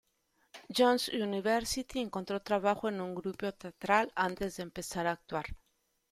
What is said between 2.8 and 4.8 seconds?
en un grupo teatral antes de